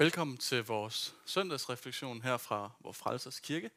Velkommen 0.00 0.36
til 0.36 0.64
vores 0.64 1.14
søndagsreflektion 1.26 2.22
her 2.22 2.36
fra 2.36 2.70
vores 2.80 2.96
Frelsers 2.96 3.40
Kirke. 3.40 3.70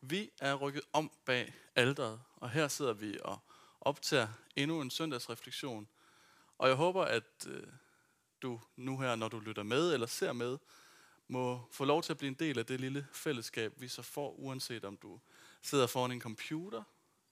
Vi 0.00 0.30
er 0.40 0.54
rykket 0.54 0.82
om 0.92 1.10
bag 1.24 1.54
alderet, 1.76 2.20
og 2.36 2.50
her 2.50 2.68
sidder 2.68 2.92
vi 2.92 3.18
og 3.24 3.38
optager 3.80 4.28
endnu 4.56 4.80
en 4.80 4.90
søndagsreflektion. 4.90 5.88
Og 6.58 6.68
jeg 6.68 6.76
håber, 6.76 7.04
at 7.04 7.46
øh, 7.46 7.62
du 8.42 8.60
nu 8.76 8.98
her, 8.98 9.16
når 9.16 9.28
du 9.28 9.38
lytter 9.38 9.62
med 9.62 9.94
eller 9.94 10.06
ser 10.06 10.32
med, 10.32 10.58
må 11.28 11.68
få 11.70 11.84
lov 11.84 12.02
til 12.02 12.12
at 12.12 12.18
blive 12.18 12.28
en 12.28 12.34
del 12.34 12.58
af 12.58 12.66
det 12.66 12.80
lille 12.80 13.06
fællesskab, 13.12 13.72
vi 13.76 13.88
så 13.88 14.02
får, 14.02 14.32
uanset 14.32 14.84
om 14.84 14.96
du 14.96 15.20
sidder 15.62 15.86
foran 15.86 16.12
en 16.12 16.20
computer, 16.20 16.82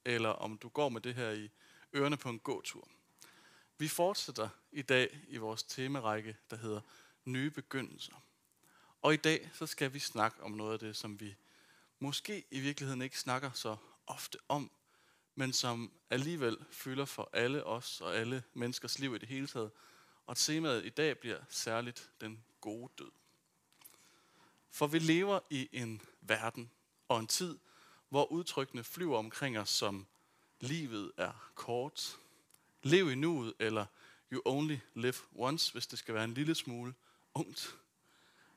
eller 0.04 0.30
om 0.30 0.58
du 0.58 0.68
går 0.68 0.88
med 0.88 1.00
det 1.00 1.14
her 1.14 1.30
i 1.30 1.50
ørerne 1.94 2.16
på 2.16 2.29
en 2.29 2.38
gåtur. 2.38 2.88
Vi 3.79 3.88
fortsætter 3.88 4.48
i 4.72 4.82
dag 4.82 5.18
i 5.29 5.36
vores 5.36 5.62
temarække, 5.62 6.36
der 6.50 6.56
hedder 6.56 6.80
Nye 7.25 7.50
Begyndelser. 7.50 8.22
Og 9.03 9.14
i 9.14 9.17
dag 9.17 9.50
så 9.54 9.67
skal 9.67 9.93
vi 9.93 9.99
snakke 9.99 10.43
om 10.43 10.50
noget 10.50 10.72
af 10.72 10.79
det, 10.79 10.96
som 10.96 11.21
vi 11.21 11.35
måske 11.98 12.45
i 12.50 12.61
virkeligheden 12.61 13.03
ikke 13.03 13.18
snakker 13.18 13.50
så 13.53 13.76
ofte 14.07 14.39
om, 14.48 14.71
men 15.35 15.53
som 15.53 15.93
alligevel 16.11 16.57
fylder 16.71 17.04
for 17.04 17.31
alle 17.32 17.64
os 17.64 18.00
og 18.00 18.17
alle 18.17 18.43
menneskers 18.54 18.98
liv 18.98 19.14
i 19.14 19.18
det 19.18 19.29
hele 19.29 19.46
taget. 19.46 19.71
Og 20.26 20.36
temaet 20.36 20.85
i 20.85 20.89
dag 20.89 21.18
bliver 21.18 21.40
særligt 21.48 22.11
den 22.21 22.45
gode 22.61 22.93
død. 22.98 23.11
For 24.70 24.86
vi 24.86 24.98
lever 24.98 25.40
i 25.50 25.68
en 25.73 26.03
verden 26.20 26.70
og 27.09 27.20
en 27.20 27.26
tid, 27.26 27.59
hvor 28.09 28.32
udtrykkene 28.32 28.84
flyver 28.84 29.18
omkring 29.18 29.59
os 29.59 29.70
som 29.70 30.07
livet 30.61 31.12
er 31.17 31.50
kort, 31.54 32.19
lev 32.83 33.11
i 33.11 33.14
nuet, 33.14 33.55
eller 33.59 33.86
you 34.33 34.42
only 34.45 34.77
live 34.95 35.14
once, 35.34 35.73
hvis 35.73 35.86
det 35.86 35.98
skal 35.98 36.14
være 36.14 36.25
en 36.25 36.34
lille 36.34 36.55
smule 36.55 36.95
ungt. 37.34 37.77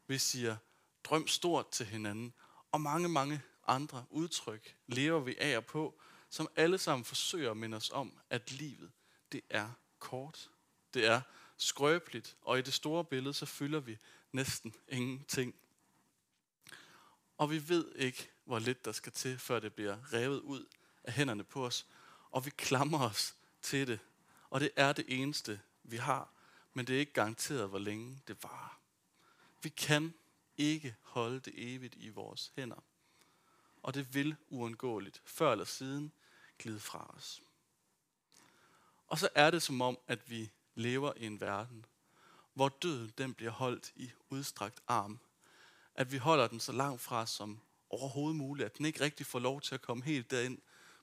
Vi 0.07 0.17
siger, 0.17 0.57
drøm 1.03 1.27
stort 1.27 1.69
til 1.69 1.85
hinanden, 1.85 2.33
og 2.71 2.81
mange, 2.81 3.09
mange 3.09 3.41
andre 3.67 4.05
udtryk 4.09 4.75
lever 4.87 5.19
vi 5.19 5.35
af 5.37 5.57
og 5.57 5.65
på, 5.65 5.99
som 6.29 6.47
alle 6.55 6.77
sammen 6.77 7.05
forsøger 7.05 7.51
at 7.51 7.57
minde 7.57 7.77
os 7.77 7.89
om, 7.89 8.17
at 8.29 8.51
livet, 8.51 8.91
det 9.31 9.41
er 9.49 9.69
kort. 9.99 10.49
Det 10.93 11.05
er 11.05 11.21
skrøbeligt, 11.57 12.37
og 12.41 12.59
i 12.59 12.61
det 12.61 12.73
store 12.73 13.05
billede, 13.05 13.33
så 13.33 13.45
fylder 13.45 13.79
vi 13.79 13.97
næsten 14.31 14.75
ingenting. 14.87 15.55
Og 17.37 17.51
vi 17.51 17.69
ved 17.69 17.95
ikke, 17.95 18.29
hvor 18.45 18.59
lidt 18.59 18.85
der 18.85 18.91
skal 18.91 19.11
til, 19.11 19.39
før 19.39 19.59
det 19.59 19.73
bliver 19.73 20.13
revet 20.13 20.39
ud 20.39 20.65
af 21.03 21.13
hænderne 21.13 21.43
på 21.43 21.65
os, 21.65 21.85
og 22.31 22.45
vi 22.45 22.49
klamrer 22.49 23.09
os 23.09 23.35
til 23.61 23.87
det. 23.87 23.99
Og 24.49 24.59
det 24.59 24.71
er 24.75 24.93
det 24.93 25.05
eneste, 25.07 25.61
vi 25.83 25.97
har, 25.97 26.33
men 26.75 26.87
det 26.87 26.95
er 26.95 26.99
ikke 26.99 27.13
garanteret, 27.13 27.69
hvor 27.69 27.79
længe 27.79 28.21
det 28.27 28.43
varer. 28.43 28.79
Vi 29.61 29.69
kan 29.69 30.13
ikke 30.57 30.95
holde 31.01 31.39
det 31.39 31.53
evigt 31.55 31.95
i 31.97 32.09
vores 32.09 32.51
hænder. 32.55 32.83
Og 33.83 33.93
det 33.93 34.13
vil 34.13 34.35
uundgåeligt, 34.49 35.21
før 35.25 35.51
eller 35.51 35.65
siden, 35.65 36.11
glide 36.59 36.79
fra 36.79 37.15
os. 37.17 37.41
Og 39.07 39.19
så 39.19 39.29
er 39.35 39.51
det 39.51 39.61
som 39.61 39.81
om, 39.81 39.97
at 40.07 40.29
vi 40.29 40.51
lever 40.75 41.13
i 41.17 41.25
en 41.25 41.41
verden, 41.41 41.85
hvor 42.53 42.69
døden 42.69 43.13
den 43.17 43.33
bliver 43.33 43.51
holdt 43.51 43.91
i 43.95 44.11
udstrakt 44.29 44.79
arm. 44.87 45.19
At 45.95 46.11
vi 46.11 46.17
holder 46.17 46.47
den 46.47 46.59
så 46.59 46.71
langt 46.71 47.01
fra 47.01 47.25
som 47.25 47.59
overhovedet 47.89 48.35
muligt, 48.35 48.65
at 48.65 48.77
den 48.77 48.85
ikke 48.85 49.01
rigtig 49.01 49.25
får 49.25 49.39
lov 49.39 49.61
til 49.61 49.75
at 49.75 49.81
komme 49.81 50.03
helt 50.03 50.31
derind 50.31 50.57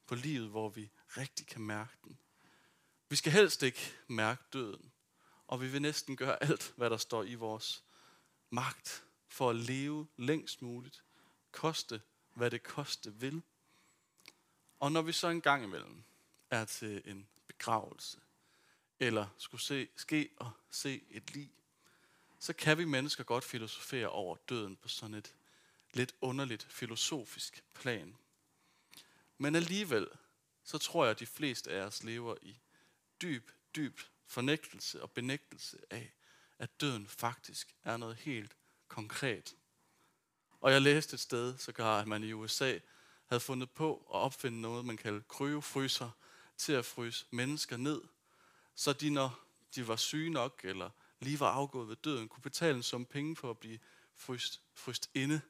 på 0.06 0.14
livet, 0.14 0.48
hvor 0.48 0.68
vi 0.68 0.90
rigtig 1.08 1.46
kan 1.46 1.62
mærke 1.62 1.92
den. 2.04 2.18
Vi 3.08 3.16
skal 3.16 3.32
helst 3.32 3.62
ikke 3.62 3.92
mærke 4.08 4.42
døden, 4.52 4.91
og 5.48 5.60
vi 5.60 5.68
vil 5.68 5.82
næsten 5.82 6.16
gøre 6.16 6.42
alt, 6.42 6.74
hvad 6.76 6.90
der 6.90 6.96
står 6.96 7.22
i 7.22 7.34
vores 7.34 7.84
magt 8.50 9.04
for 9.28 9.50
at 9.50 9.56
leve 9.56 10.06
længst 10.16 10.62
muligt, 10.62 11.02
koste 11.52 12.02
hvad 12.34 12.50
det 12.50 12.62
koste 12.62 13.14
vil. 13.14 13.42
Og 14.80 14.92
når 14.92 15.02
vi 15.02 15.12
så 15.12 15.28
en 15.28 15.40
gang 15.40 15.64
imellem 15.64 16.02
er 16.50 16.64
til 16.64 17.02
en 17.04 17.28
begravelse, 17.46 18.18
eller 19.00 19.26
skulle 19.38 19.60
se, 19.60 19.88
ske 19.96 20.30
og 20.36 20.50
se 20.70 21.04
et 21.10 21.34
lig, 21.34 21.50
så 22.38 22.52
kan 22.52 22.78
vi 22.78 22.84
mennesker 22.84 23.24
godt 23.24 23.44
filosofere 23.44 24.08
over 24.08 24.36
døden 24.48 24.76
på 24.76 24.88
sådan 24.88 25.14
et 25.14 25.34
lidt 25.94 26.14
underligt 26.20 26.62
filosofisk 26.62 27.64
plan. 27.74 28.16
Men 29.38 29.54
alligevel, 29.54 30.08
så 30.64 30.78
tror 30.78 31.04
jeg, 31.04 31.10
at 31.10 31.20
de 31.20 31.26
fleste 31.26 31.70
af 31.70 31.82
os 31.82 32.02
lever 32.02 32.36
i 32.42 32.56
dyb, 33.22 33.50
dyb 33.76 34.00
fornægtelse 34.32 35.02
og 35.02 35.10
benægtelse 35.10 35.78
af, 35.90 36.12
at 36.58 36.80
døden 36.80 37.06
faktisk 37.06 37.74
er 37.84 37.96
noget 37.96 38.16
helt 38.16 38.56
konkret. 38.88 39.54
Og 40.60 40.72
jeg 40.72 40.82
læste 40.82 41.14
et 41.14 41.20
sted, 41.20 41.58
så 41.58 41.72
gør, 41.72 41.86
at 41.86 42.08
man 42.08 42.24
i 42.24 42.32
USA 42.32 42.78
havde 43.26 43.40
fundet 43.40 43.70
på 43.70 43.96
at 43.96 44.20
opfinde 44.20 44.60
noget, 44.60 44.84
man 44.84 44.96
kalder 44.96 45.20
kryofryser, 45.28 46.10
til 46.56 46.72
at 46.72 46.84
fryse 46.84 47.26
mennesker 47.30 47.76
ned, 47.76 48.02
så 48.74 48.92
de, 48.92 49.10
når 49.10 49.40
de 49.74 49.88
var 49.88 49.96
syge 49.96 50.30
nok, 50.30 50.60
eller 50.64 50.90
lige 51.20 51.40
var 51.40 51.50
afgået 51.50 51.88
ved 51.88 51.96
døden, 51.96 52.28
kunne 52.28 52.42
betale 52.42 52.76
en 52.76 52.82
sum 52.82 53.04
penge 53.04 53.36
for 53.36 53.50
at 53.50 53.58
blive 53.58 53.78
fryst, 54.14 54.60
fryst 54.74 55.10
inde. 55.14 55.40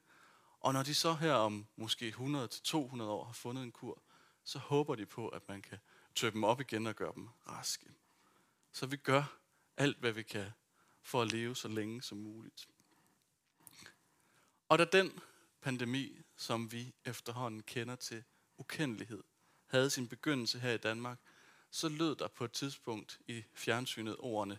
Og 0.61 0.73
når 0.73 0.83
de 0.83 0.95
så 0.95 1.15
her 1.15 1.33
om 1.33 1.67
måske 1.77 2.15
100-200 2.19 3.03
år 3.03 3.25
har 3.25 3.33
fundet 3.33 3.63
en 3.63 3.73
kur, 3.73 4.03
så 4.45 4.59
håber 4.59 4.95
de 4.95 5.07
på, 5.07 5.29
at 5.29 5.49
man 5.49 5.63
kan 5.63 5.79
tøbe 6.15 6.35
dem 6.35 6.45
op 6.45 6.61
igen 6.61 6.87
og 6.87 6.97
gøre 6.97 7.13
dem 7.15 7.29
raske. 7.49 7.87
Så 8.73 8.87
vi 8.87 8.97
gør 8.97 9.39
alt, 9.77 9.99
hvad 9.99 10.13
vi 10.13 10.23
kan 10.23 10.51
for 11.03 11.23
at 11.23 11.33
leve 11.33 11.57
så 11.57 11.69
længe 11.69 12.03
som 12.03 12.19
muligt. 12.19 12.69
Og 14.69 14.79
da 14.79 14.85
den 14.85 15.21
pandemi, 15.61 16.23
som 16.37 16.73
vi 16.73 16.95
efterhånden 17.05 17.63
kender 17.63 17.97
til 17.97 18.25
ukendelighed, 18.59 19.23
havde 19.67 19.91
sin 19.91 20.09
begyndelse 20.09 20.59
her 20.59 20.73
i 20.73 20.79
Danmark, 20.79 21.19
så 21.71 21.89
lød 21.89 22.17
der 22.17 22.29
på 22.29 22.45
et 22.45 22.53
tidspunkt 22.53 23.21
i 23.27 23.45
fjernsynet 23.55 24.17
ordene, 24.19 24.59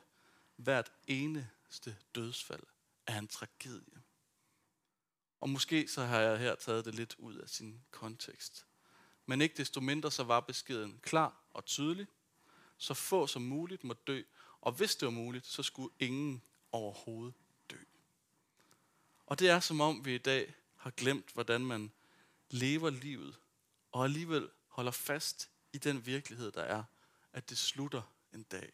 hvert 0.56 0.91
eneste 1.07 1.97
dødsfald 2.16 2.63
er 3.07 3.19
en 3.19 3.28
tragedie. 3.28 4.02
Og 5.40 5.50
måske 5.50 5.88
så 5.88 6.03
har 6.03 6.19
jeg 6.19 6.40
her 6.40 6.56
taget 6.56 6.85
det 6.85 6.96
lidt 6.96 7.16
ud 7.18 7.35
af 7.35 7.50
sin 7.50 7.84
kontekst. 7.91 8.66
Men 9.25 9.41
ikke 9.41 9.57
desto 9.57 9.81
mindre 9.81 10.12
så 10.12 10.23
var 10.23 10.40
beskeden 10.40 11.00
klar 11.00 11.44
og 11.53 11.66
tydelig. 11.66 12.07
Så 12.78 12.94
få 12.94 13.28
som 13.28 13.41
muligt 13.41 13.84
må 13.84 13.94
dø, 13.94 14.22
og 14.61 14.72
hvis 14.72 14.95
det 14.95 15.06
var 15.06 15.11
muligt, 15.11 15.45
så 15.45 15.63
skulle 15.63 15.94
ingen 16.00 16.41
overhovedet 16.72 17.34
dø. 17.69 17.78
Og 19.25 19.39
det 19.39 19.50
er 19.50 19.59
som 19.59 19.81
om 19.81 20.06
vi 20.06 20.16
i 20.16 20.17
dag 20.17 20.53
har 20.75 20.91
glemt, 20.91 21.34
hvordan 21.34 21.66
man 21.66 21.91
lever 22.50 22.89
livet, 22.89 23.35
og 23.91 24.03
alligevel 24.03 24.50
holder 24.67 24.91
fast 24.91 25.50
i 25.73 25.78
den 25.78 26.06
virkelighed, 26.06 26.51
der 26.51 26.61
er, 26.61 26.84
at 27.34 27.50
det 27.50 27.57
slutter 27.57 28.01
en 28.34 28.44
dag. 28.44 28.72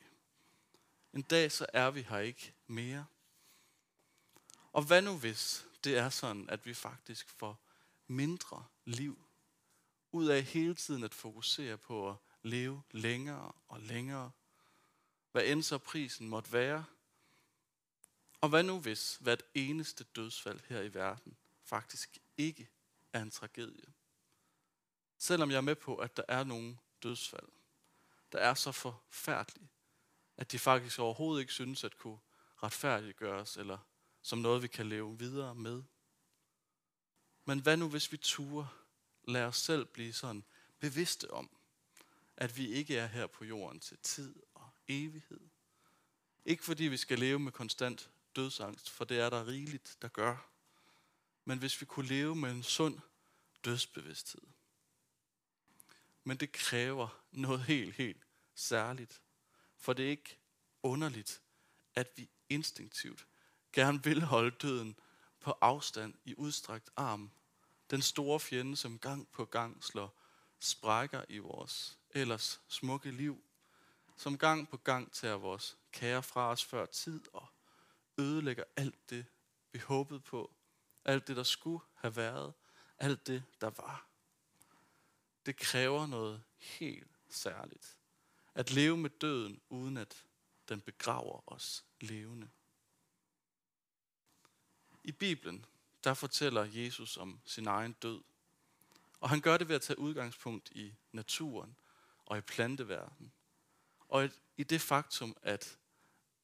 En 1.13 1.21
dag, 1.21 1.51
så 1.51 1.65
er 1.73 1.91
vi 1.91 2.01
her 2.01 2.19
ikke 2.19 2.53
mere. 2.67 3.05
Og 4.71 4.83
hvad 4.83 5.01
nu 5.01 5.17
hvis 5.17 5.65
det 5.83 5.97
er 5.97 6.09
sådan, 6.09 6.49
at 6.49 6.65
vi 6.65 6.73
faktisk 6.73 7.29
får 7.29 7.59
mindre 8.07 8.65
liv, 8.85 9.19
ud 10.11 10.27
af 10.27 10.43
hele 10.43 10.75
tiden 10.75 11.03
at 11.03 11.13
fokusere 11.13 11.77
på 11.77 12.09
at 12.09 12.15
leve 12.43 12.83
længere 12.91 13.51
og 13.67 13.79
længere, 13.79 14.31
hvad 15.31 15.45
end 15.45 15.63
så 15.63 15.77
prisen 15.77 16.29
måtte 16.29 16.53
være. 16.53 16.85
Og 18.41 18.49
hvad 18.49 18.63
nu 18.63 18.79
hvis 18.79 19.17
hvert 19.21 19.43
eneste 19.53 20.03
dødsfald 20.03 20.59
her 20.67 20.81
i 20.81 20.93
verden 20.93 21.37
faktisk 21.63 22.17
ikke 22.37 22.69
er 23.13 23.21
en 23.21 23.31
tragedie? 23.31 23.93
Selvom 25.17 25.51
jeg 25.51 25.57
er 25.57 25.61
med 25.61 25.75
på, 25.75 25.95
at 25.95 26.17
der 26.17 26.23
er 26.27 26.43
nogle 26.43 26.77
dødsfald, 27.03 27.49
der 28.31 28.39
er 28.39 28.53
så 28.53 28.71
forfærdelige, 28.71 29.69
at 30.37 30.51
de 30.51 30.59
faktisk 30.59 30.99
overhovedet 30.99 31.41
ikke 31.41 31.53
synes 31.53 31.83
at 31.83 31.97
kunne 31.97 32.19
retfærdiggøres, 32.63 33.57
eller 33.57 33.77
som 34.21 34.39
noget, 34.39 34.61
vi 34.61 34.67
kan 34.67 34.89
leve 34.89 35.19
videre 35.19 35.55
med. 35.55 35.83
Men 37.45 37.59
hvad 37.59 37.77
nu, 37.77 37.89
hvis 37.89 38.11
vi 38.11 38.17
turer, 38.17 38.67
lader 39.23 39.47
os 39.47 39.57
selv 39.57 39.85
blive 39.85 40.13
sådan 40.13 40.43
bevidste 40.79 41.31
om, 41.31 41.58
at 42.39 42.57
vi 42.57 42.67
ikke 42.67 42.97
er 42.97 43.07
her 43.07 43.27
på 43.27 43.45
jorden 43.45 43.79
til 43.79 43.97
tid 43.97 44.35
og 44.53 44.69
evighed. 44.87 45.39
Ikke 46.45 46.63
fordi 46.63 46.83
vi 46.83 46.97
skal 46.97 47.19
leve 47.19 47.39
med 47.39 47.51
konstant 47.51 48.09
dødsangst, 48.35 48.89
for 48.89 49.05
det 49.05 49.19
er 49.19 49.29
der 49.29 49.47
rigeligt, 49.47 49.97
der 50.01 50.07
gør. 50.07 50.49
Men 51.45 51.59
hvis 51.59 51.81
vi 51.81 51.85
kunne 51.85 52.07
leve 52.07 52.35
med 52.35 52.51
en 52.51 52.63
sund 52.63 52.99
dødsbevidsthed. 53.65 54.41
Men 56.23 56.37
det 56.37 56.51
kræver 56.51 57.23
noget 57.31 57.63
helt, 57.63 57.95
helt 57.95 58.23
særligt. 58.55 59.21
For 59.77 59.93
det 59.93 60.05
er 60.05 60.09
ikke 60.09 60.37
underligt, 60.83 61.41
at 61.95 62.11
vi 62.15 62.29
instinktivt 62.49 63.27
gerne 63.73 64.03
vil 64.03 64.21
holde 64.21 64.51
døden 64.51 64.99
på 65.39 65.51
afstand 65.61 66.13
i 66.25 66.35
udstrakt 66.35 66.89
arm. 66.95 67.31
Den 67.91 68.01
store 68.01 68.39
fjende, 68.39 68.77
som 68.77 68.99
gang 68.99 69.27
på 69.31 69.45
gang 69.45 69.83
slår 69.83 70.15
sprækker 70.59 71.23
i 71.29 71.37
vores 71.37 71.98
ellers 72.13 72.61
smukke 72.67 73.11
liv, 73.11 73.43
som 74.15 74.37
gang 74.37 74.69
på 74.69 74.77
gang 74.77 75.11
tager 75.11 75.35
vores 75.35 75.77
kære 75.91 76.23
fra 76.23 76.51
os 76.51 76.65
før 76.65 76.85
tid 76.85 77.21
og 77.33 77.47
ødelægger 78.17 78.63
alt 78.75 79.09
det, 79.09 79.25
vi 79.71 79.79
håbede 79.79 80.19
på, 80.19 80.51
alt 81.05 81.27
det, 81.27 81.35
der 81.35 81.43
skulle 81.43 81.83
have 81.95 82.15
været, 82.15 82.53
alt 82.97 83.27
det, 83.27 83.43
der 83.61 83.69
var. 83.69 84.07
Det 85.45 85.57
kræver 85.57 86.07
noget 86.07 86.43
helt 86.57 87.11
særligt. 87.29 87.97
At 88.55 88.71
leve 88.71 88.97
med 88.97 89.09
døden, 89.09 89.61
uden 89.69 89.97
at 89.97 90.25
den 90.69 90.81
begraver 90.81 91.41
os 91.47 91.85
levende. 92.01 92.49
I 95.03 95.11
Bibelen, 95.11 95.65
der 96.03 96.13
fortæller 96.13 96.63
Jesus 96.63 97.17
om 97.17 97.39
sin 97.45 97.67
egen 97.67 97.93
død. 97.93 98.21
Og 99.19 99.29
han 99.29 99.41
gør 99.41 99.57
det 99.57 99.67
ved 99.67 99.75
at 99.75 99.81
tage 99.81 99.99
udgangspunkt 99.99 100.71
i 100.71 100.95
naturen 101.11 101.75
og 102.29 102.37
i 102.37 102.41
planteverdenen. 102.41 103.33
Og 103.99 104.29
i 104.57 104.63
det 104.63 104.81
faktum, 104.81 105.37
at 105.41 105.77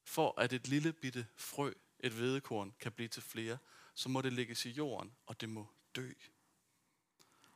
for 0.04 0.40
at 0.40 0.52
et 0.52 0.68
lille 0.68 0.92
bitte 0.92 1.26
frø, 1.36 1.72
et 2.00 2.12
hvedekorn, 2.12 2.74
kan 2.80 2.92
blive 2.92 3.08
til 3.08 3.22
flere, 3.22 3.58
så 3.94 4.08
må 4.08 4.22
det 4.22 4.32
lægges 4.32 4.66
i 4.66 4.70
jorden, 4.70 5.16
og 5.26 5.40
det 5.40 5.48
må 5.48 5.66
dø. 5.96 6.12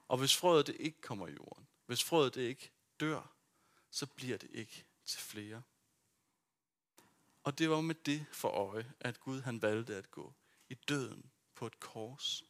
Og 0.09 0.19
hvis 0.19 0.37
frøet 0.37 0.67
det 0.67 0.77
ikke 0.79 1.01
kommer 1.01 1.27
i 1.27 1.33
jorden, 1.33 1.69
hvis 1.87 2.05
frøet 2.05 2.35
det 2.35 2.43
ikke 2.43 2.73
dør, 3.01 3.35
så 3.91 4.07
bliver 4.07 4.39
det 4.39 4.51
ikke 4.53 4.85
til 5.05 5.21
flere. 5.21 5.63
Og 7.45 7.59
det 7.59 7.71
var 7.71 7.81
med 7.81 7.95
det 7.95 8.27
for 8.33 8.49
øje, 8.49 8.93
at 9.01 9.21
Gud 9.21 9.41
han 9.41 9.63
valgte 9.63 9.97
at 9.97 10.11
gå 10.11 10.35
i 10.69 10.75
døden 10.75 11.31
på 11.55 11.67
et 11.67 11.81
kors. 11.81 12.45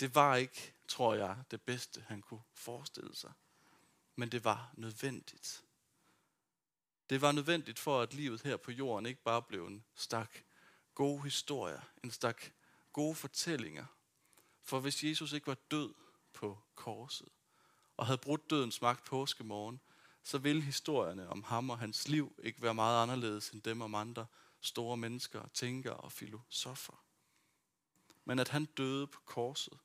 Det 0.00 0.14
var 0.14 0.36
ikke, 0.36 0.74
tror 0.88 1.14
jeg, 1.14 1.44
det 1.50 1.62
bedste, 1.62 2.00
han 2.00 2.22
kunne 2.22 2.42
forestille 2.54 3.16
sig. 3.16 3.32
Men 4.16 4.28
det 4.32 4.44
var 4.44 4.70
nødvendigt. 4.76 5.64
Det 7.10 7.20
var 7.20 7.32
nødvendigt 7.32 7.78
for, 7.78 8.00
at 8.00 8.14
livet 8.14 8.42
her 8.42 8.56
på 8.56 8.70
jorden 8.70 9.06
ikke 9.06 9.22
bare 9.22 9.42
blev 9.42 9.66
en 9.66 9.84
stak 9.94 10.30
gode 10.94 11.22
historier, 11.22 11.80
en 12.04 12.10
stak 12.10 12.42
gode 12.92 13.14
fortællinger. 13.14 13.86
For 14.62 14.80
hvis 14.80 15.04
Jesus 15.04 15.32
ikke 15.32 15.46
var 15.46 15.58
død 15.70 15.94
på 16.32 16.58
korset, 16.74 17.28
og 17.96 18.06
havde 18.06 18.18
brudt 18.18 18.50
dødens 18.50 18.82
magt 18.82 19.04
påskemorgen, 19.04 19.80
så 20.22 20.38
ville 20.38 20.62
historierne 20.62 21.28
om 21.28 21.42
ham 21.42 21.70
og 21.70 21.78
hans 21.78 22.08
liv 22.08 22.40
ikke 22.42 22.62
være 22.62 22.74
meget 22.74 23.02
anderledes 23.02 23.50
end 23.50 23.62
dem 23.62 23.80
om 23.80 23.94
andre 23.94 24.26
store 24.60 24.96
mennesker, 24.96 25.48
tænkere 25.54 25.96
og 25.96 26.12
filosofer. 26.12 27.04
Men 28.24 28.38
at 28.38 28.48
han 28.48 28.64
døde 28.64 29.06
på 29.06 29.20
korset, 29.20 29.78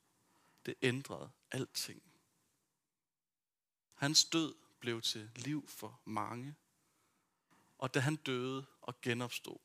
det 0.65 0.75
ændrede 0.81 1.29
alting. 1.51 2.03
Hans 3.97 4.25
død 4.25 4.55
blev 4.79 5.01
til 5.01 5.29
liv 5.35 5.67
for 5.67 5.99
mange. 6.05 6.55
Og 7.77 7.93
da 7.93 7.99
han 7.99 8.15
døde 8.15 8.65
og 8.81 9.01
genopstod, 9.01 9.57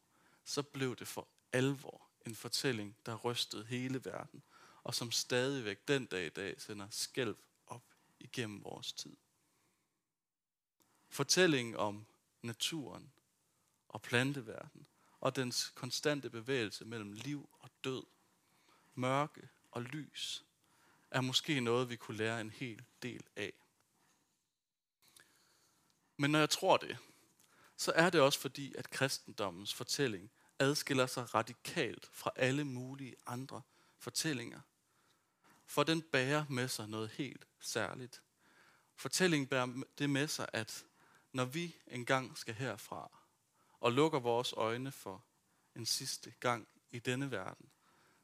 så 0.44 0.62
blev 0.62 0.96
det 0.96 1.08
for 1.08 1.28
alvor 1.52 2.08
en 2.26 2.34
fortælling, 2.34 2.96
der 3.06 3.14
rystede 3.16 3.64
hele 3.64 4.04
verden, 4.04 4.42
og 4.82 4.94
som 4.94 5.10
stadigvæk 5.10 5.88
den 5.88 6.06
dag 6.06 6.26
i 6.26 6.28
dag 6.28 6.60
sender 6.60 6.86
skælv 6.90 7.36
op 7.66 7.84
igennem 8.20 8.64
vores 8.64 8.92
tid. 8.92 9.16
Fortællingen 11.08 11.76
om 11.76 12.06
naturen 12.42 13.12
og 13.88 14.02
planteverden 14.02 14.86
og 15.20 15.36
dens 15.36 15.72
konstante 15.74 16.30
bevægelse 16.30 16.84
mellem 16.84 17.12
liv 17.12 17.48
og 17.60 17.70
død, 17.84 18.02
mørke 18.94 19.48
og 19.70 19.82
lys, 19.82 20.44
er 21.10 21.20
måske 21.20 21.60
noget, 21.60 21.88
vi 21.88 21.96
kunne 21.96 22.16
lære 22.16 22.40
en 22.40 22.50
hel 22.50 22.82
del 23.02 23.24
af. 23.36 23.52
Men 26.22 26.30
når 26.30 26.38
jeg 26.38 26.50
tror 26.50 26.76
det, 26.76 26.98
så 27.76 27.92
er 27.92 28.10
det 28.10 28.20
også 28.20 28.38
fordi, 28.38 28.74
at 28.74 28.90
kristendommens 28.90 29.74
fortælling 29.74 30.30
adskiller 30.58 31.06
sig 31.06 31.34
radikalt 31.34 32.08
fra 32.12 32.30
alle 32.36 32.64
mulige 32.64 33.14
andre 33.26 33.62
fortællinger. 33.98 34.60
For 35.66 35.82
den 35.82 36.02
bærer 36.02 36.44
med 36.48 36.68
sig 36.68 36.88
noget 36.88 37.10
helt 37.10 37.46
særligt. 37.60 38.22
Fortællingen 38.94 39.46
bærer 39.46 39.82
det 39.98 40.10
med 40.10 40.28
sig, 40.28 40.48
at 40.52 40.84
når 41.32 41.44
vi 41.44 41.76
engang 41.86 42.38
skal 42.38 42.54
herfra 42.54 43.18
og 43.80 43.92
lukker 43.92 44.18
vores 44.18 44.52
øjne 44.52 44.92
for 44.92 45.24
en 45.76 45.86
sidste 45.86 46.34
gang 46.40 46.68
i 46.90 46.98
denne 46.98 47.30
verden, 47.30 47.70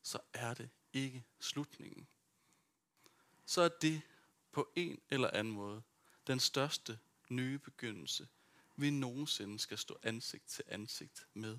så 0.03 0.19
er 0.33 0.55
det 0.55 0.71
ikke 0.93 1.25
slutningen. 1.41 2.09
Så 3.47 3.63
er 3.63 3.69
det 3.69 4.03
på 4.53 4.69
en 4.77 5.01
eller 5.11 5.31
anden 5.31 5.53
måde 5.53 5.83
den 6.27 6.41
største 6.41 6.99
nye 7.31 7.59
begyndelse, 7.59 8.29
vi 8.77 8.91
nogensinde 8.91 9.59
skal 9.59 9.79
stå 9.79 9.99
ansigt 10.03 10.47
til 10.47 10.65
ansigt 10.67 11.27
med. 11.35 11.59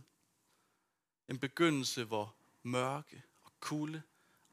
En 1.28 1.40
begyndelse, 1.40 2.04
hvor 2.04 2.36
mørke 2.64 3.24
og 3.44 3.52
kulde, 3.60 4.02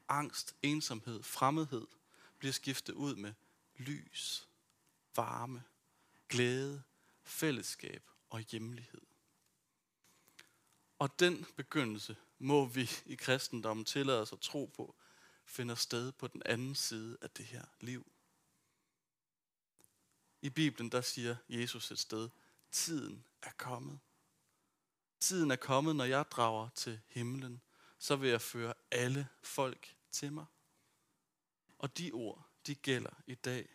angst, 0.07 0.55
ensomhed, 0.61 1.23
fremmedhed 1.23 1.87
bliver 2.37 2.53
skiftet 2.53 2.93
ud 2.93 3.15
med 3.15 3.33
lys, 3.77 4.47
varme, 5.15 5.63
glæde, 6.29 6.83
fællesskab 7.23 8.03
og 8.29 8.39
hjemlighed. 8.39 9.01
Og 10.99 11.19
den 11.19 11.45
begyndelse 11.55 12.15
må 12.39 12.65
vi 12.65 12.89
i 13.05 13.15
kristendommen 13.15 13.85
tillade 13.85 14.21
os 14.21 14.33
at 14.33 14.39
tro 14.39 14.65
på, 14.65 14.95
finder 15.45 15.75
sted 15.75 16.11
på 16.11 16.27
den 16.27 16.41
anden 16.45 16.75
side 16.75 17.17
af 17.21 17.29
det 17.29 17.45
her 17.45 17.65
liv. 17.79 18.11
I 20.47 20.49
Bibelen 20.49 20.91
der 20.91 21.01
siger 21.01 21.35
Jesus 21.49 21.91
et 21.91 21.99
sted, 21.99 22.29
tiden 22.71 23.25
er 23.41 23.51
kommet. 23.57 23.99
Tiden 25.19 25.51
er 25.51 25.55
kommet, 25.55 25.95
når 25.95 26.05
jeg 26.05 26.25
drager 26.31 26.69
til 26.69 26.99
himlen, 27.07 27.61
så 27.99 28.15
vil 28.15 28.29
jeg 28.29 28.41
føre 28.41 28.73
alle 28.91 29.27
folk 29.41 29.95
til 30.11 30.33
mig. 30.33 30.45
Og 31.79 31.97
de 31.97 32.11
ord, 32.11 32.49
de 32.67 32.75
gælder 32.75 33.09
i 33.25 33.35
dag. 33.35 33.69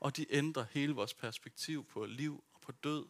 Og 0.00 0.16
de 0.16 0.34
ændrer 0.34 0.66
hele 0.70 0.92
vores 0.92 1.14
perspektiv 1.14 1.84
på 1.84 2.06
liv 2.06 2.44
og 2.54 2.60
på 2.60 2.72
død. 2.72 3.06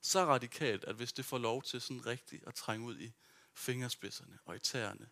Så 0.00 0.24
radikalt, 0.24 0.84
at 0.84 0.96
hvis 0.96 1.12
det 1.12 1.24
får 1.24 1.38
lov 1.38 1.62
til 1.62 1.80
sådan 1.80 2.06
rigtigt 2.06 2.44
at 2.44 2.54
trænge 2.54 2.86
ud 2.86 2.98
i 2.98 3.12
fingerspidserne 3.54 4.38
og 4.44 4.56
i 4.56 4.58
tæerne, 4.58 5.08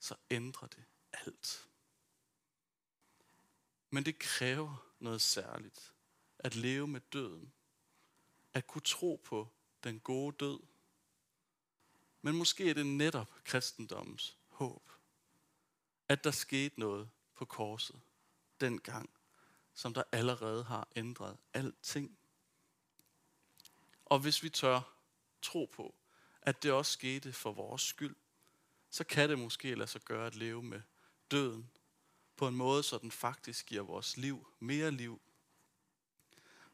så 0.00 0.14
ændrer 0.30 0.68
det 0.68 0.84
alt. 1.12 1.68
Men 3.90 4.04
det 4.04 4.18
kræver 4.18 4.86
noget 5.00 5.20
særligt. 5.20 5.95
At 6.46 6.54
leve 6.54 6.86
med 6.86 7.00
døden. 7.00 7.52
At 8.54 8.66
kunne 8.66 8.82
tro 8.82 9.20
på 9.24 9.48
den 9.84 10.00
gode 10.00 10.36
død. 10.40 10.60
Men 12.22 12.36
måske 12.36 12.70
er 12.70 12.74
det 12.74 12.86
netop 12.86 13.30
kristendommens 13.44 14.36
håb. 14.48 14.90
At 16.08 16.24
der 16.24 16.30
skete 16.30 16.80
noget 16.80 17.10
på 17.34 17.44
korset 17.44 18.00
dengang, 18.60 19.10
som 19.74 19.94
der 19.94 20.02
allerede 20.12 20.64
har 20.64 20.88
ændret 20.96 21.36
alting. 21.52 22.18
Og 24.04 24.18
hvis 24.18 24.42
vi 24.42 24.50
tør 24.50 24.80
tro 25.42 25.70
på, 25.72 25.94
at 26.42 26.62
det 26.62 26.72
også 26.72 26.92
skete 26.92 27.32
for 27.32 27.52
vores 27.52 27.82
skyld, 27.82 28.16
så 28.90 29.04
kan 29.04 29.28
det 29.28 29.38
måske 29.38 29.74
lade 29.74 29.90
sig 29.90 30.00
gøre 30.00 30.26
at 30.26 30.34
leve 30.34 30.62
med 30.62 30.82
døden 31.30 31.70
på 32.36 32.48
en 32.48 32.56
måde, 32.56 32.82
så 32.82 32.98
den 32.98 33.10
faktisk 33.10 33.66
giver 33.66 33.82
vores 33.82 34.16
liv 34.16 34.46
mere 34.60 34.90
liv. 34.90 35.20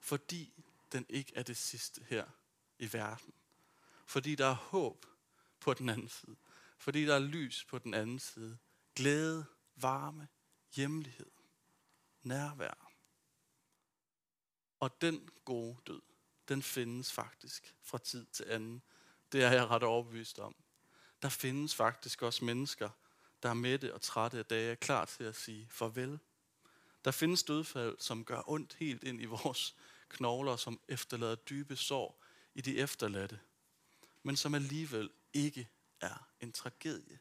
Fordi 0.02 0.64
den 0.92 1.06
ikke 1.08 1.32
er 1.36 1.42
det 1.42 1.56
sidste 1.56 2.04
her 2.08 2.26
i 2.78 2.92
verden. 2.92 3.34
Fordi 4.06 4.34
der 4.34 4.46
er 4.46 4.54
håb 4.54 5.06
på 5.60 5.74
den 5.74 5.88
anden 5.88 6.08
side. 6.08 6.36
Fordi 6.78 7.06
der 7.06 7.14
er 7.14 7.18
lys 7.18 7.64
på 7.64 7.78
den 7.78 7.94
anden 7.94 8.18
side. 8.18 8.58
Glæde, 8.94 9.46
varme, 9.76 10.28
hjemlighed, 10.74 11.30
nærvær. 12.22 12.92
Og 14.80 15.00
den 15.00 15.28
gode 15.44 15.76
død, 15.86 16.02
den 16.48 16.62
findes 16.62 17.12
faktisk 17.12 17.76
fra 17.82 17.98
tid 17.98 18.26
til 18.26 18.44
anden. 18.48 18.82
Det 19.32 19.42
er 19.42 19.50
jeg 19.50 19.66
ret 19.66 19.82
overbevist 19.82 20.38
om. 20.38 20.54
Der 21.22 21.28
findes 21.28 21.74
faktisk 21.74 22.22
også 22.22 22.44
mennesker, 22.44 22.90
der 23.42 23.48
er 23.48 23.54
mætte 23.54 23.94
og 23.94 24.00
trætte 24.00 24.38
af 24.38 24.46
dage, 24.46 24.70
er 24.70 24.74
klar 24.74 25.04
til 25.04 25.24
at 25.24 25.36
sige 25.36 25.68
farvel. 25.70 26.18
Der 27.04 27.10
findes 27.10 27.42
dødfald, 27.42 27.96
som 27.98 28.24
gør 28.24 28.42
ondt 28.46 28.74
helt 28.74 29.04
ind 29.04 29.22
i 29.22 29.24
vores 29.24 29.76
knogler, 30.12 30.56
som 30.56 30.80
efterlader 30.88 31.34
dybe 31.34 31.76
sår 31.76 32.24
i 32.54 32.60
de 32.60 32.78
efterladte, 32.78 33.40
men 34.22 34.36
som 34.36 34.54
alligevel 34.54 35.10
ikke 35.32 35.68
er 36.00 36.28
en 36.40 36.52
tragedie. 36.52 37.18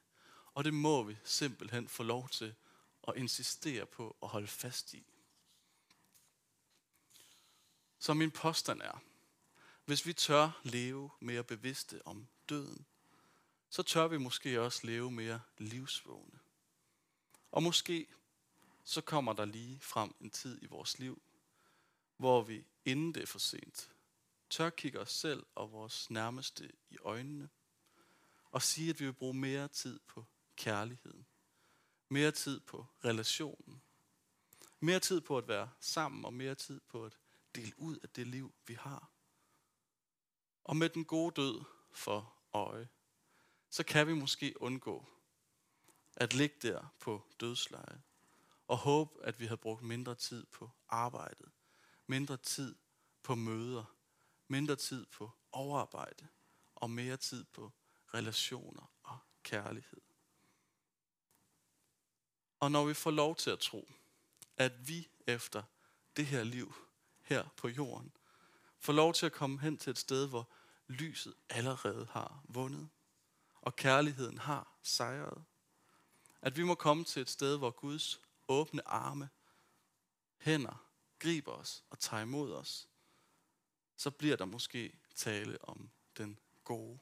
Og 0.54 0.64
det 0.64 0.74
må 0.74 1.04
vi 1.04 1.18
simpelthen 1.24 1.88
få 1.88 2.04
lov 2.04 2.30
til 2.30 2.56
at 3.08 3.14
insistere 3.18 3.86
på 3.86 4.18
at 4.24 4.30
holde 4.30 4.48
fast 4.48 4.94
i. 4.94 5.06
Så 8.00 8.14
min 8.14 8.32
påstand 8.32 8.82
er, 8.82 9.04
hvis 9.86 10.06
vi 10.06 10.14
tør 10.14 10.62
leve 10.64 11.10
mere 11.20 11.44
bevidste 11.44 12.08
om 12.08 12.28
døden, 12.50 12.86
så 13.70 13.84
tør 13.84 14.08
vi 14.08 14.18
måske 14.18 14.62
også 14.62 14.88
leve 14.88 15.12
mere 15.12 15.42
livsvågne. 15.58 16.40
Og 17.52 17.64
måske 17.64 18.08
så 18.84 19.02
kommer 19.02 19.34
der 19.34 19.46
lige 19.46 19.80
frem 19.80 20.16
en 20.22 20.30
tid 20.30 20.64
i 20.64 20.66
vores 20.66 21.00
liv, 21.00 21.22
hvor 22.18 22.42
vi, 22.42 22.66
inden 22.86 23.14
det 23.14 23.24
er 23.24 23.28
for 23.28 23.40
sent, 23.40 23.92
tør 24.50 24.70
kigge 24.70 25.00
os 25.00 25.12
selv 25.12 25.46
og 25.56 25.72
vores 25.72 26.10
nærmeste 26.10 26.72
i 26.90 26.98
øjnene, 26.98 27.50
og 28.52 28.62
sige, 28.62 28.90
at 28.90 29.00
vi 29.00 29.06
vil 29.06 29.14
bruge 29.14 29.34
mere 29.34 29.68
tid 29.68 30.00
på 30.08 30.26
kærligheden. 30.56 31.26
Mere 32.10 32.32
tid 32.32 32.60
på 32.60 32.86
relationen. 33.06 33.82
Mere 34.80 35.00
tid 35.00 35.22
på 35.22 35.38
at 35.38 35.48
være 35.48 35.70
sammen, 35.80 36.26
og 36.26 36.34
mere 36.34 36.56
tid 36.56 36.80
på 36.80 37.06
at 37.06 37.18
dele 37.56 37.80
ud 37.80 37.98
af 37.98 38.10
det 38.10 38.28
liv, 38.28 38.54
vi 38.68 38.74
har. 38.74 39.12
Og 40.64 40.78
med 40.78 40.90
den 40.90 41.06
gode 41.06 41.42
død 41.42 41.64
for 41.92 42.34
øje, 42.54 42.90
så 43.70 43.84
kan 43.84 44.08
vi 44.08 44.14
måske 44.14 44.62
undgå 44.62 45.08
at 46.16 46.34
ligge 46.34 46.56
der 46.62 46.94
på 47.00 47.24
dødsleje 47.40 48.02
og 48.68 48.78
håbe, 48.78 49.24
at 49.24 49.40
vi 49.40 49.46
har 49.46 49.56
brugt 49.56 49.84
mindre 49.84 50.16
tid 50.16 50.46
på 50.46 50.70
arbejdet, 50.90 51.52
mindre 52.08 52.38
tid 52.38 52.76
på 53.24 53.36
møder, 53.36 53.84
mindre 54.48 54.76
tid 54.76 55.06
på 55.06 55.32
overarbejde 55.52 56.28
og 56.76 56.90
mere 56.90 57.18
tid 57.18 57.44
på 57.44 57.72
relationer 58.14 58.92
og 59.04 59.18
kærlighed. 59.44 60.02
Og 62.60 62.72
når 62.72 62.86
vi 62.86 62.94
får 62.94 63.12
lov 63.12 63.36
til 63.36 63.50
at 63.50 63.60
tro, 63.60 63.92
at 64.58 64.88
vi 64.88 65.10
efter 65.28 65.64
det 66.18 66.26
her 66.26 66.44
liv 66.44 66.74
her 67.22 67.48
på 67.58 67.68
jorden, 67.68 68.12
får 68.80 68.94
lov 68.94 69.14
til 69.14 69.26
at 69.26 69.32
komme 69.32 69.60
hen 69.60 69.78
til 69.78 69.92
et 69.92 69.98
sted, 69.98 70.28
hvor 70.28 70.50
lyset 70.88 71.34
allerede 71.50 72.08
har 72.12 72.42
vundet, 72.44 72.90
og 73.62 73.76
kærligheden 73.76 74.38
har 74.38 74.80
sejret. 74.84 75.44
At 76.42 76.58
vi 76.58 76.64
må 76.64 76.76
komme 76.76 77.04
til 77.04 77.22
et 77.22 77.30
sted, 77.30 77.58
hvor 77.58 77.72
Guds 77.72 78.22
åbne 78.48 78.88
arme, 78.88 79.30
hænder, 80.38 80.91
griber 81.22 81.52
os 81.52 81.84
og 81.90 82.00
tager 82.00 82.24
imod 82.24 82.54
os, 82.54 82.88
så 83.98 84.12
bliver 84.12 84.36
der 84.36 84.46
måske 84.46 85.00
tale 85.16 85.66
om 85.66 85.90
den 86.18 86.40
gode 86.64 87.00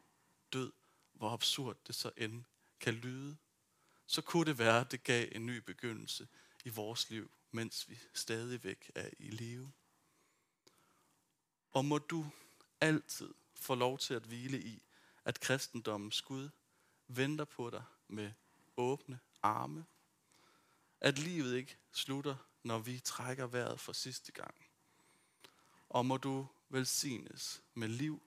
død, 0.54 0.72
hvor 1.14 1.30
absurd 1.30 1.78
det 1.88 1.96
så 1.96 2.12
end 2.18 2.44
kan 2.80 2.94
lyde. 2.94 3.38
Så 4.06 4.22
kunne 4.22 4.46
det 4.46 4.58
være, 4.58 4.82
at 4.82 4.92
det 4.92 5.04
gav 5.04 5.28
en 5.32 5.46
ny 5.46 5.58
begyndelse 5.58 6.28
i 6.66 6.70
vores 6.70 7.10
liv, 7.10 7.32
mens 7.52 7.90
vi 7.90 8.00
stadigvæk 8.14 8.92
er 8.96 9.10
i 9.20 9.30
live. 9.30 9.72
Og 11.72 11.86
må 11.86 11.98
du 11.98 12.26
altid 12.82 13.34
få 13.56 13.76
lov 13.76 13.98
til 13.98 14.14
at 14.14 14.24
hvile 14.24 14.62
i, 14.62 14.84
at 15.26 15.40
kristendommens 15.40 16.22
Gud 16.22 16.50
venter 17.08 17.46
på 17.46 17.70
dig 17.70 17.84
med 18.08 18.32
åbne 18.78 19.20
arme. 19.42 19.86
At 21.02 21.20
livet 21.20 21.56
ikke 21.56 21.78
slutter, 21.92 22.36
når 22.64 22.80
vi 22.80 23.00
trækker 23.00 23.48
vejret 23.48 23.80
for 23.80 23.94
sidste 23.94 24.32
gang. 24.32 24.66
Og 25.90 26.06
må 26.06 26.18
du 26.18 26.48
velsignes 26.70 27.64
med 27.74 27.88
liv 27.88 28.22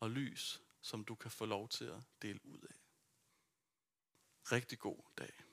og 0.00 0.10
lys, 0.10 0.62
som 0.80 1.04
du 1.04 1.14
kan 1.14 1.30
få 1.30 1.44
lov 1.44 1.68
til 1.68 1.84
at 1.84 2.02
dele 2.22 2.46
ud 2.46 2.58
af. 2.58 2.74
Rigtig 4.52 4.78
god 4.78 5.02
dag. 5.18 5.43